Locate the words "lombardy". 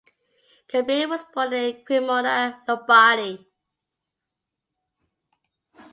2.67-3.45